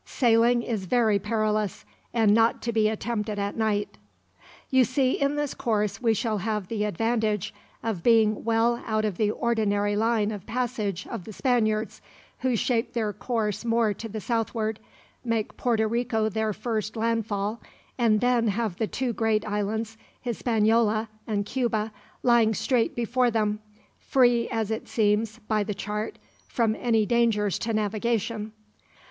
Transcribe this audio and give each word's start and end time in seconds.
Sailing 0.03 0.63
is 0.63 0.85
very 0.85 1.19
perilous, 1.19 1.85
and 2.11 2.33
not 2.33 2.59
to 2.63 2.73
be 2.73 2.89
attempted 2.89 3.37
at 3.37 3.55
night.' 3.55 3.99
"You 4.71 4.83
see, 4.83 5.11
in 5.11 5.35
this 5.35 5.53
course 5.53 6.01
we 6.01 6.15
shall 6.15 6.39
have 6.39 6.69
the 6.69 6.85
advantage 6.85 7.53
of 7.83 8.01
being 8.01 8.43
well 8.43 8.81
out 8.87 9.05
of 9.05 9.17
the 9.17 9.29
ordinary 9.29 9.95
line 9.95 10.31
of 10.31 10.47
passage 10.47 11.05
of 11.05 11.25
the 11.25 11.31
Spaniards, 11.33 12.01
who 12.39 12.55
shape 12.55 12.93
their 12.93 13.13
course 13.13 13.63
more 13.63 13.93
to 13.93 14.09
the 14.09 14.19
southward, 14.19 14.79
make 15.23 15.55
Porto 15.55 15.87
Rico 15.87 16.29
their 16.29 16.51
first 16.51 16.95
landfall, 16.97 17.61
and 17.95 18.21
then 18.21 18.47
have 18.47 18.77
the 18.77 18.87
two 18.87 19.13
great 19.13 19.45
islands, 19.47 19.97
Hispaniola 20.19 21.09
and 21.27 21.45
Cuba, 21.45 21.91
lying 22.23 22.55
straight 22.55 22.95
before 22.95 23.29
them; 23.29 23.59
free, 23.99 24.49
as 24.49 24.71
it 24.71 24.87
seems, 24.87 25.37
by 25.47 25.63
the 25.63 25.75
chart, 25.75 26.17
from 26.47 26.75
any 26.79 27.05
dangers 27.05 27.59
to 27.59 27.71
navigation. 27.71 28.53